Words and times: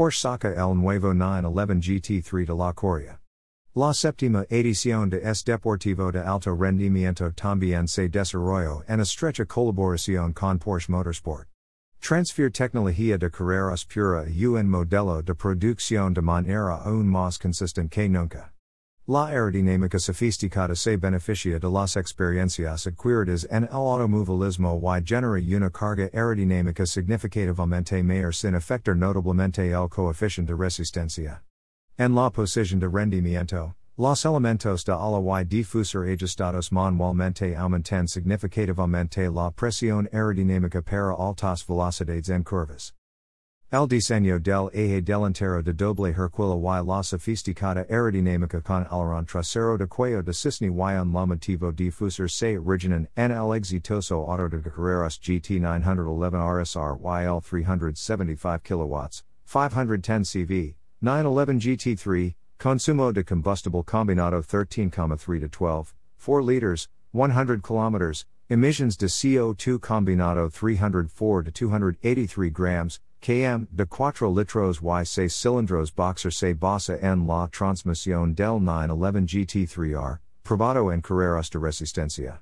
Porsche 0.00 0.20
saca 0.20 0.56
el 0.56 0.74
nuevo 0.74 1.12
911 1.12 1.78
GT3 1.78 2.46
de 2.46 2.54
la 2.54 2.72
Corea. 2.72 3.18
La 3.74 3.92
séptima 3.92 4.46
edición 4.48 5.10
de 5.10 5.20
S 5.22 5.44
Deportivo 5.44 6.10
de 6.10 6.26
alto 6.26 6.56
rendimiento 6.56 7.30
también 7.32 7.86
se 7.86 8.08
desarrolló 8.08 8.82
en 8.88 9.00
estrecha 9.00 9.44
colaboración 9.44 10.32
con 10.32 10.58
Porsche 10.58 10.88
Motorsport. 10.88 11.48
Transfer 12.00 12.50
tecnología 12.50 13.18
de 13.18 13.28
carreras 13.28 13.84
pura 13.84 14.26
y 14.26 14.46
un 14.46 14.70
modelo 14.70 15.20
de 15.22 15.34
producción 15.34 16.14
de 16.14 16.22
manera 16.22 16.80
aún 16.82 17.06
más 17.06 17.38
consistent 17.38 17.90
que 17.90 18.08
nunca. 18.08 18.54
La 19.10 19.26
aerodinámica 19.26 19.98
sofisticada 19.98 20.76
se 20.76 20.96
beneficia 20.96 21.58
de 21.58 21.68
las 21.68 21.96
experiencias 21.96 22.86
adquiridas 22.86 23.44
en 23.50 23.64
el 23.64 23.68
automovilismo 23.72 24.80
y 24.80 25.04
genera 25.04 25.56
una 25.56 25.68
carga 25.68 26.08
aerodinámica 26.14 26.86
significativamente 26.86 28.04
mayor 28.04 28.32
sin 28.32 28.54
afectar 28.54 28.94
notablemente 28.94 29.72
el 29.72 29.88
coeficiente 29.88 30.52
de 30.52 30.56
resistencia. 30.56 31.42
En 31.98 32.14
la 32.14 32.30
posición 32.30 32.78
de 32.78 32.86
rendimiento, 32.86 33.74
los 33.98 34.24
elementos 34.24 34.84
de 34.84 34.92
ala 34.92 35.40
y 35.40 35.44
difusor 35.44 36.06
ajustados 36.08 36.70
manualmente 36.70 37.56
aumentan 37.56 38.06
significativamente 38.06 39.28
la 39.28 39.50
presión 39.50 40.08
aerodinámica 40.12 40.82
para 40.82 41.16
altas 41.18 41.66
velocidades 41.66 42.28
en 42.28 42.44
curvas. 42.44 42.92
El 43.72 43.86
diseño 43.86 44.40
del 44.40 44.68
eje 44.74 45.00
delantero 45.00 45.62
de 45.62 45.72
doble 45.72 46.12
Hercule 46.12 46.58
y 46.58 46.84
la 46.84 47.04
sofisticada 47.04 47.86
aerodinámica 47.88 48.60
con 48.60 48.84
aileron 48.90 49.24
trasero 49.24 49.78
de 49.78 49.86
cuello 49.86 50.24
de 50.24 50.32
cisne 50.32 50.66
y 50.66 51.00
un 51.00 51.06
motivo 51.06 51.70
difusor 51.70 52.28
se 52.28 52.58
originan 52.58 53.06
en 53.16 53.30
el 53.30 53.54
exitoso 53.54 54.28
auto 54.28 54.48
de 54.48 54.70
carreras 54.70 55.20
GT 55.20 55.60
911 55.60 56.36
RSR 56.36 56.98
YL 56.98 57.40
375 57.40 58.58
kW, 58.58 59.22
510 59.46 60.24
CV, 60.24 60.74
911 61.00 61.60
GT3, 61.60 62.34
consumo 62.58 63.12
de 63.12 63.22
combustible 63.22 63.84
combinado 63.84 64.42
13,3 64.44 65.40
to 65.42 65.48
12, 65.48 65.94
4 66.18 66.42
liters, 66.42 66.88
100 67.12 67.62
kilometers, 67.62 68.26
emissions 68.48 68.96
de 68.96 69.06
CO2 69.06 69.78
combinado 69.78 70.52
304 70.52 71.44
to 71.44 71.52
283 71.52 72.50
grams, 72.50 72.98
km 73.20 73.68
de 73.70 73.86
cuatro 73.86 74.30
litros 74.30 74.80
y 74.80 75.04
seis 75.04 75.34
cilindros 75.34 75.94
boxer 75.94 76.32
se 76.32 76.54
basa 76.54 76.98
en 77.00 77.26
la 77.26 77.48
transmisión 77.48 78.34
del 78.34 78.60
911 78.60 79.26
GT3R, 79.26 80.18
probado 80.42 80.92
en 80.92 81.02
carreras 81.02 81.50
de 81.50 81.58
resistencia. 81.58 82.40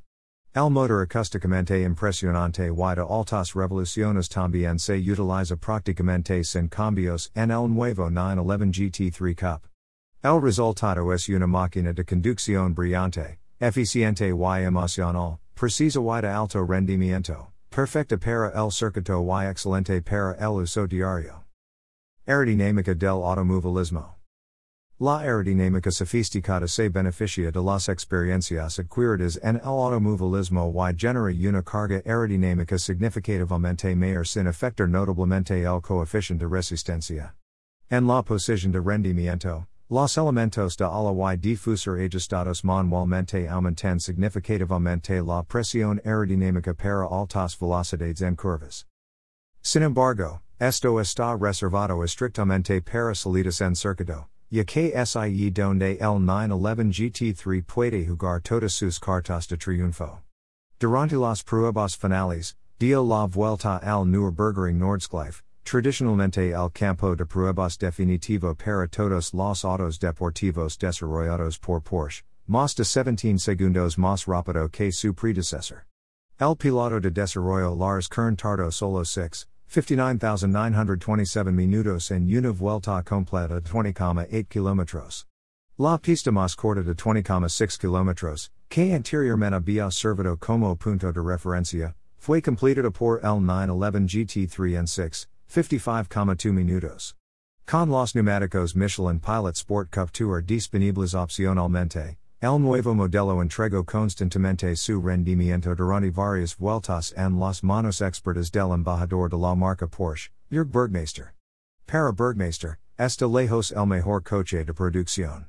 El 0.55 0.71
motor 0.71 1.03
acústicamente 1.03 1.83
impresionante 1.83 2.69
y 2.69 2.95
de 2.95 3.03
altas 3.03 3.55
revoluciones 3.55 4.29
también 4.29 4.79
se 4.79 4.99
utiliza 4.99 5.57
prácticamente 5.57 6.43
sin 6.45 6.69
cambios 6.69 7.31
en 7.35 7.51
el 7.51 7.69
nuevo 7.69 8.09
911 8.11 8.73
GT3 8.73 9.37
Cup. 9.37 9.63
El 10.23 10.41
resultado 10.41 11.13
es 11.13 11.29
una 11.29 11.47
máquina 11.47 11.93
de 11.93 12.05
conducción 12.05 12.75
brillante, 12.75 13.39
eficiente 13.61 14.29
y 14.29 14.65
emocional, 14.65 15.39
precisa 15.55 16.01
y 16.01 16.23
de 16.23 16.29
alto 16.29 16.65
rendimiento 16.65 17.53
perfecta 17.71 18.17
para 18.19 18.51
el 18.55 18.71
circuito 18.71 19.23
y 19.23 19.47
excelente 19.47 20.03
para 20.03 20.37
el 20.39 20.63
uso 20.63 20.87
diario. 20.87 21.45
Aerodinámica 22.27 22.95
del 22.95 23.23
automovilismo. 23.23 24.19
La 25.01 25.21
aerodinámica 25.21 25.93
sofisticada 25.93 26.67
se 26.67 26.89
beneficia 26.89 27.53
de 27.53 27.63
las 27.63 27.89
experiencias 27.89 28.81
adquiridas 28.81 29.39
en 29.45 29.57
el 29.57 29.63
automovilismo 29.63 30.75
y 30.91 30.97
genera 30.99 31.51
una 31.51 31.63
carga 31.63 32.03
aerodinámica 32.05 32.77
significativamente 32.79 33.95
mayor 33.95 34.27
sin 34.27 34.49
afectar 34.49 34.89
notablemente 34.89 35.63
el 35.63 35.81
coeficiente 35.81 36.45
de 36.45 36.51
resistencia. 36.51 37.37
En 37.89 38.09
la 38.09 38.23
posición 38.23 38.73
de 38.73 38.81
rendimiento, 38.81 39.69
Los 39.91 40.19
elementos 40.19 40.77
de 40.77 40.85
ala 40.85 41.33
y 41.33 41.37
difusor 41.39 41.99
ajustados 41.99 42.63
manualmente 42.63 43.49
aumentan 43.49 43.99
significativamente 43.99 45.23
la 45.23 45.43
presión 45.43 45.99
aerodinámica 46.05 46.75
para 46.75 47.07
altas 47.07 47.57
velocidades 47.59 48.21
en 48.21 48.37
curvas. 48.37 48.85
Sin 49.63 49.83
embargo, 49.83 50.43
esto 50.61 51.01
está 51.01 51.35
reservado 51.35 52.05
estrictamente 52.05 52.83
para 52.83 53.15
salidas 53.15 53.63
en 53.63 53.75
circuito, 53.75 54.27
ya 54.51 54.65
que 54.65 54.93
ahí 54.95 55.49
donde 55.49 55.97
el 55.99 56.21
911 56.21 56.93
GT3 56.93 57.65
puede 57.65 58.07
jugar 58.07 58.43
todas 58.43 58.75
sus 58.75 59.01
cartas 59.01 59.49
de 59.49 59.57
triunfo. 59.57 60.21
Durante 60.79 61.17
las 61.17 61.43
pruebas 61.43 61.97
finales, 61.97 62.57
dio 62.79 63.03
la 63.03 63.27
vuelta 63.27 63.79
al 63.83 64.05
Nürburgring 64.05 64.79
Nordschleife, 64.79 65.41
Tradicionalmente 65.69 66.55
el 66.55 66.71
campo 66.71 67.15
de 67.15 67.27
pruebas 67.27 67.77
definitivo 67.77 68.55
para 68.55 68.89
todos 68.89 69.35
los 69.35 69.67
autos 69.67 69.99
deportivos 69.99 70.79
desarrollados 70.79 71.59
por 71.59 71.83
Porsche, 71.83 72.23
más 72.47 72.75
de 72.75 72.85
17 72.85 73.39
segundos 73.39 73.99
más 73.99 74.27
rápido 74.27 74.71
que 74.71 74.91
su 74.91 75.13
predecesor. 75.13 75.85
El 76.41 76.57
piloto 76.57 77.01
de 77.01 77.11
desarrollo 77.11 77.75
Lars 77.75 78.09
Kern 78.09 78.35
tardó 78.35 78.73
solo 78.73 79.05
6, 79.05 79.47
59,927 79.69 81.53
minutos 81.53 82.11
en 82.11 82.35
una 82.35 82.51
vuelta 82.51 83.03
completa 83.05 83.61
de 83.61 83.69
20,8 83.69 84.49
kilómetros. 84.49 85.27
La 85.77 85.99
pista 85.99 86.33
más 86.33 86.57
corta 86.57 86.83
de 86.83 86.95
20,6 86.95 87.79
kilómetros, 87.79 88.51
que 88.71 88.95
anteriormente 88.95 89.57
había 89.57 89.91
servido 89.91 90.39
como 90.39 90.75
punto 90.77 91.13
de 91.13 91.21
referencia, 91.21 91.95
fue 92.17 92.41
completada 92.41 92.91
por 92.91 93.21
el 93.23 93.45
911 93.45 94.07
GT3 94.07 94.79
en 94.79 94.87
6, 94.87 95.29
55,2 95.49 96.53
minutos. 96.53 97.15
Con 97.67 97.89
los 97.89 98.15
neumáticos 98.15 98.77
Michelin 98.77 99.19
Pilot 99.19 99.57
Sport 99.57 99.91
Cup 99.91 100.13
2 100.13 100.31
are 100.31 100.43
disponibles 100.43 101.15
opcionalmente. 101.15 102.17
El 102.41 102.61
nuevo 102.61 102.95
modelo 102.95 103.41
entregó 103.43 103.85
constantemente 103.85 104.77
su 104.77 105.01
rendimiento 105.01 105.75
durante 105.75 106.11
varias 106.13 106.55
vueltas 106.57 107.13
en 107.17 107.39
las 107.39 107.63
manos 107.63 108.01
expertas 108.01 108.51
del 108.51 108.73
embajador 108.73 109.31
de 109.31 109.37
la 109.37 109.57
marca 109.57 109.89
Porsche, 109.89 110.31
Jörg 110.51 110.69
Bergmeister. 110.71 111.33
Para 111.87 112.13
Bergmeister, 112.13 112.77
este 112.99 113.27
lejos 113.27 113.73
el 113.73 113.87
mejor 113.87 114.23
coche 114.23 114.65
de 114.65 114.73
producción. 114.73 115.47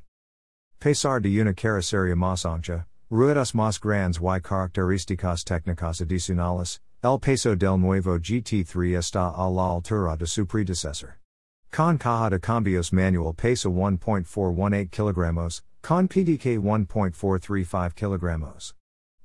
Pesar 0.79 1.21
de 1.21 1.41
una 1.41 1.53
carrocería 1.53 2.15
más 2.15 2.45
ancha, 2.45 2.85
ruedas 3.11 3.53
más 3.53 3.79
grandes 3.79 4.19
y 4.21 4.39
características 4.41 5.43
técnicas 5.43 6.01
adicionales, 6.01 6.79
El 7.01 7.17
peso 7.17 7.55
del 7.55 7.77
nuevo 7.77 8.19
GT3 8.19 8.97
está 8.97 9.33
a 9.33 9.49
la 9.49 9.73
altura 9.73 10.17
de 10.17 10.27
su 10.27 10.45
predecesor. 10.45 11.13
Con 11.71 11.97
caja 11.97 12.29
de 12.29 12.41
cambios 12.41 12.91
manual 12.91 13.33
pesa 13.33 13.69
1.418 13.69 14.91
kg, 14.91 15.61
con 15.81 16.09
PDK 16.09 16.59
1.435 16.59 17.95
kg. 17.95 18.73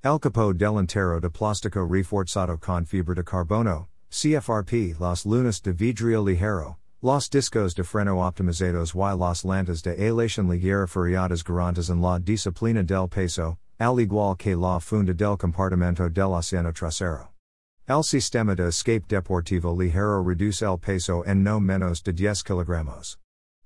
El 0.05 0.21
capó 0.21 0.53
delantero 0.57 1.21
de 1.21 1.29
plástico 1.31 1.85
reforzado 1.85 2.61
con 2.61 2.85
fibra 2.85 3.17
de 3.17 3.25
carbono, 3.25 3.89
CFRP 4.09 5.01
Las 5.01 5.27
lunas 5.27 5.61
de 5.61 5.73
vidrio 5.73 6.23
ligero, 6.23 6.77
los 7.03 7.29
discos 7.29 7.75
de 7.75 7.83
freno 7.83 8.21
optimizados 8.21 8.95
y 8.95 9.19
las 9.19 9.45
lantas 9.45 9.83
de 9.83 9.97
aleación 9.97 10.49
ligera 10.49 10.87
feriadas 10.87 11.43
garantes 11.43 11.91
en 11.91 12.01
la 12.01 12.21
disciplina 12.21 12.85
del 12.85 13.09
peso, 13.09 13.59
al 13.81 13.99
igual 13.99 14.37
que 14.37 14.55
la 14.55 14.79
funda 14.79 15.13
del 15.13 15.37
compartimento 15.37 16.09
del 16.09 16.35
asiento 16.35 16.73
trasero. 16.73 17.34
El 17.87 18.03
sistema 18.03 18.55
de 18.55 18.69
escape 18.69 19.05
deportivo 19.09 19.75
ligero 19.75 20.23
reduce 20.25 20.63
el 20.63 20.79
peso 20.79 21.23
en 21.27 21.45
no 21.45 21.61
menos 21.61 22.03
de 22.03 22.15
10 22.15 22.43
kilogramos. 22.43 23.19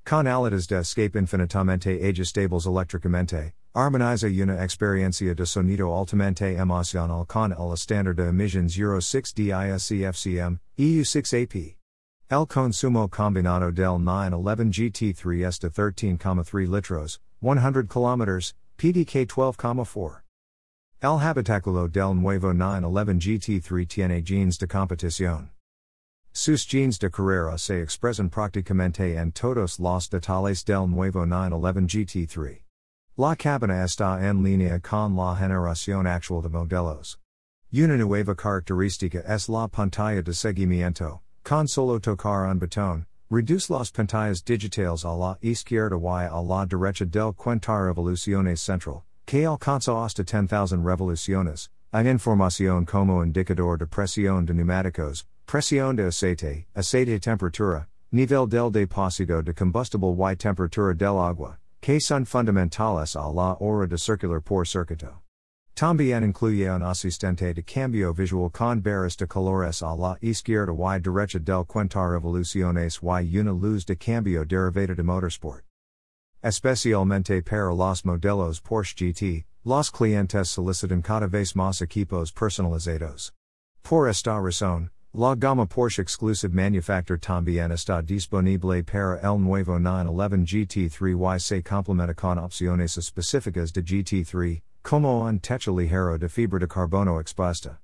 Con 0.05 0.27
alitas 0.27 0.67
de 0.67 0.81
escape 0.81 1.17
infinitamente 1.17 2.03
ajustables 2.03 2.67
eléctricamente, 2.67 3.53
armoniza 3.77 4.27
una 4.27 4.61
experiencia 4.65 5.33
de 5.37 5.47
sonido 5.47 5.95
altamente 5.97 6.57
emocional 6.57 7.27
con 7.29 7.53
el 7.53 7.73
estándar 7.73 8.17
de 8.17 8.31
emisiones 8.31 8.77
Euro 8.77 9.01
6 9.01 9.35
DISCFCM, 9.37 10.59
EU 10.79 11.05
6 11.05 11.35
AP. 11.35 11.77
El 12.29 12.47
consumo 12.49 13.09
combinado 13.09 13.71
del 13.71 14.01
911 14.01 14.65
GT3 14.73 15.47
es 15.47 15.61
de 15.61 15.71
13,3 15.71 16.69
litros, 16.69 17.21
100 17.41 17.87
km, 17.87 18.53
PDK 18.77 19.29
12,4. 19.29 20.28
El 21.01 21.21
habitáculo 21.21 21.87
del 21.87 22.13
nuevo 22.13 22.53
911 22.53 23.21
GT3 23.21 23.87
tiene 23.87 24.21
jeans 24.21 24.59
de 24.59 24.67
competición. 24.67 25.51
Sus 26.33 26.67
jeans 26.67 26.99
de 26.99 27.09
carrera 27.09 27.57
se 27.57 27.81
expresan 27.81 28.29
prácticamente 28.29 29.15
en 29.15 29.31
todos 29.31 29.79
los 29.79 30.11
detalles 30.11 30.65
del 30.65 30.89
nuevo 30.89 31.25
911 31.25 31.87
GT3. 31.87 32.63
La 33.17 33.37
cabina 33.37 33.85
está 33.85 34.19
en 34.29 34.43
línea 34.43 34.81
con 34.81 35.15
la 35.15 35.37
generación 35.37 36.09
actual 36.09 36.43
de 36.43 36.49
modelos. 36.49 37.21
Una 37.73 37.97
nueva 37.97 38.35
característica 38.35 39.21
es 39.21 39.49
la 39.49 39.69
pantalla 39.69 40.21
de 40.21 40.35
seguimiento, 40.35 41.21
con 41.45 41.69
solo 41.69 42.01
tocar 42.01 42.51
un 42.51 42.59
botón, 42.59 43.07
reduce 43.31 43.71
las 43.71 43.93
pantallas 43.93 44.43
digitales 44.43 45.05
a 45.05 45.15
la 45.17 45.39
izquierda 45.43 45.97
y 45.97 46.27
a 46.27 46.43
la 46.43 46.67
derecha 46.67 47.05
del 47.05 47.33
cuentar 47.35 47.85
revoluciones 47.85 48.61
central 48.61 49.05
que 49.29 49.45
alcanza 49.45 49.93
hasta 49.93 50.25
10,000 50.25 50.83
revoluciones, 50.83 51.69
hay 51.93 52.09
información 52.09 52.87
como 52.87 53.23
indicador 53.23 53.77
de 53.77 53.87
presión 53.87 54.47
de 54.47 54.55
neumáticos, 54.55 55.27
presión 55.45 55.97
de 55.97 56.07
aceite, 56.07 56.67
aceite 56.75 57.21
temperatura, 57.21 57.89
nivel 58.11 58.49
del 58.49 58.71
depósito 58.71 59.43
de 59.43 59.53
combustible 59.53 60.17
y 60.33 60.35
temperatura 60.35 60.95
del 60.95 61.19
agua, 61.19 61.59
que 61.83 62.01
son 62.01 62.25
fundamentales 62.25 63.15
a 63.17 63.31
la 63.31 63.55
hora 63.61 63.87
de 63.87 63.99
circular 63.99 64.41
por 64.41 64.67
circuito. 64.67 65.21
También 65.75 66.25
incluye 66.25 66.67
un 66.71 66.83
asistente 66.83 67.53
de 67.53 67.63
cambio 67.63 68.15
visual 68.15 68.51
con 68.51 68.81
barras 68.81 69.19
de 69.19 69.27
colores 69.27 69.83
a 69.83 69.95
la 69.95 70.17
izquierda 70.23 70.73
y 70.73 71.01
derecha 71.01 71.39
del 71.39 71.67
cuentar 71.67 72.13
revoluciones 72.13 73.01
y 73.03 73.39
una 73.39 73.53
luz 73.53 73.85
de 73.85 73.95
cambio 73.95 74.47
derivada 74.47 74.95
de 74.95 75.03
motorsport. 75.03 75.68
Especialmente 76.43 77.43
para 77.43 77.75
los 77.75 78.05
modelos 78.05 78.61
Porsche 78.61 78.95
GT, 78.95 79.45
los 79.65 79.91
clientes 79.91 80.49
solicitan 80.49 81.03
cada 81.03 81.27
vez 81.27 81.57
más 81.57 81.83
equipos 81.83 82.31
personalizados. 82.31 83.33
Por 83.83 84.09
esta 84.09 84.39
razón, 84.41 84.91
la 85.13 85.35
gama 85.35 85.67
Porsche 85.67 85.99
exclusive 85.99 86.55
Manufaktur 86.55 87.19
también 87.19 87.73
está 87.73 88.01
disponible 88.03 88.85
para 88.85 89.19
el 89.21 89.41
nuevo 89.41 89.81
911 89.81 90.47
GT3 90.47 91.37
y 91.37 91.41
se 91.41 91.61
complementa 91.61 92.15
con 92.15 92.39
opciones 92.39 92.97
específicas 92.97 93.73
de 93.73 93.83
GT3, 93.83 94.63
como 94.85 95.25
un 95.25 95.41
techo 95.41 95.73
ligero 95.73 96.17
de 96.19 96.29
fibra 96.29 96.61
de 96.61 96.69
carbono 96.69 97.19
expuesta. 97.19 97.81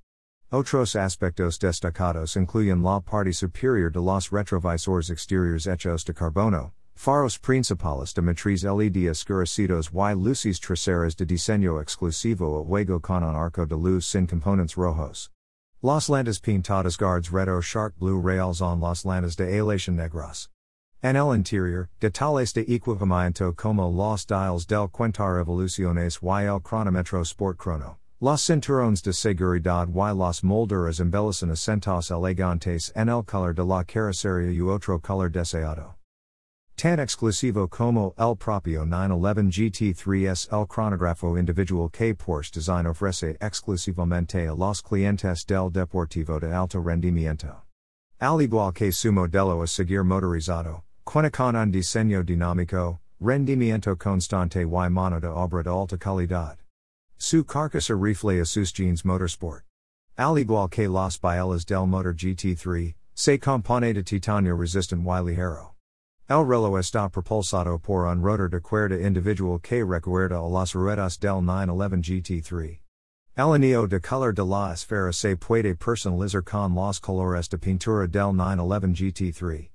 Otros 0.49 0.95
aspectos 0.95 1.59
destacados 1.59 2.37
incluyen 2.37 2.81
la 2.81 3.01
parte 3.01 3.33
superior 3.33 3.91
de 3.91 3.99
los 3.99 4.31
retrovisores 4.31 5.09
exteriores 5.09 5.67
hechos 5.67 6.05
de 6.05 6.13
carbono, 6.13 6.71
faros 6.95 7.37
principales 7.37 8.13
de 8.13 8.21
matriz 8.21 8.63
LED 8.63 9.09
oscurecidos 9.09 9.89
y 9.93 10.15
luces 10.15 10.59
traseras 10.59 11.15
de 11.15 11.25
diseño 11.25 11.79
exclusivo 11.79 12.59
a 12.59 12.65
juego 12.65 12.99
con 12.99 13.23
un 13.23 13.35
arco 13.35 13.65
de 13.65 13.75
luz 13.75 14.05
sin 14.05 14.25
componentes 14.25 14.75
rojos. 14.75 15.29
Las 15.81 16.09
landas 16.09 16.39
pintadas 16.39 16.97
guards 16.97 17.29
redo 17.29 17.61
shark 17.61 17.93
blue 17.99 18.17
rails 18.17 18.61
on 18.61 18.79
las 18.79 19.05
landas 19.05 19.35
de 19.35 19.45
aleación 19.45 19.97
negras. 19.97 20.47
En 21.03 21.15
el 21.15 21.35
interior, 21.35 21.89
detalles 21.99 22.53
de 22.53 22.63
equipamiento 22.63 23.55
como 23.55 23.87
los 23.91 24.25
dials 24.25 24.65
del 24.65 24.87
cuentar 24.87 25.39
evoluciones 25.39 26.19
y 26.23 26.47
el 26.47 26.59
cronómetro 26.59 27.21
sport 27.21 27.59
chrono, 27.59 27.97
los 28.19 28.41
cinturones 28.41 29.03
de 29.03 29.13
seguridad 29.13 29.89
y 29.89 30.13
las 30.13 30.41
molduras 30.43 30.99
embellecen 30.99 31.51
acentos 31.51 32.09
elegantes 32.09 32.91
en 32.95 33.09
el 33.09 33.21
color 33.23 33.53
de 33.53 33.63
la 33.63 33.83
carrocería 33.83 34.51
y 34.51 34.61
otro 34.61 34.97
color 34.97 35.29
deseado. 35.29 35.95
Tan 36.77 36.99
exclusivo 36.99 37.69
como 37.69 38.13
el 38.17 38.35
propio 38.35 38.85
911 38.85 39.49
GT3S 39.49 40.51
el 40.51 40.67
cronógrafo 40.67 41.37
individual 41.39 41.89
que 41.89 42.13
Porsche 42.13 42.51
Design 42.51 42.85
ofrece 42.85 43.37
exclusivamente 43.39 44.45
a 44.45 44.53
los 44.53 44.81
clientes 44.81 45.45
del 45.45 45.71
deportivo 45.71 46.37
de 46.37 46.53
alto 46.53 46.81
rendimiento. 46.81 47.63
Al 48.19 48.41
igual 48.41 48.73
que 48.73 48.91
su 48.91 49.13
modelo 49.13 49.61
a 49.61 49.67
seguir 49.67 50.03
motorizado, 50.03 50.83
Cuenta 51.05 51.31
con 51.31 51.55
un 51.55 51.71
diseño 51.71 52.25
dinámico, 52.25 52.99
rendimiento 53.21 53.95
constante 53.95 54.63
y 54.63 54.89
mano 54.89 55.21
de 55.21 55.27
obra 55.27 55.63
de 55.63 55.69
alta 55.69 55.97
calidad. 55.97 56.57
Su 57.17 57.45
carcasa 57.45 57.95
rifle 57.95 58.41
a 58.41 58.45
sus 58.45 58.73
jeans 58.73 59.05
motorsport. 59.05 59.63
Al 60.17 60.37
igual 60.37 60.69
que 60.69 60.89
las 60.89 61.17
bielas 61.17 61.65
del 61.65 61.87
motor 61.87 62.13
GT3, 62.13 62.95
se 63.13 63.37
compone 63.37 63.93
de 63.93 64.03
titanio 64.03 64.57
resistant 64.57 65.05
y 65.05 65.21
ligero. 65.21 65.74
El 66.27 66.43
reloj 66.43 66.79
está 66.79 67.07
propulsado 67.07 67.77
por 67.77 68.07
un 68.07 68.23
rotor 68.23 68.49
de 68.49 68.59
cuerda 68.59 68.95
individual 68.95 69.59
que 69.61 69.83
recuerda 69.83 70.39
a 70.39 70.49
las 70.49 70.73
ruedas 70.73 71.19
del 71.19 71.39
911 71.43 72.01
GT3. 72.01 72.79
El 73.37 73.53
anillo 73.53 73.85
de 73.87 73.99
color 73.99 74.33
de 74.33 74.43
la 74.43 74.73
esfera 74.73 75.13
se 75.13 75.37
puede 75.37 75.75
personalizar 75.75 76.43
con 76.43 76.73
los 76.73 76.99
colores 76.99 77.47
de 77.47 77.59
pintura 77.59 78.07
del 78.07 78.33
911 78.33 78.95
GT3. 78.95 79.69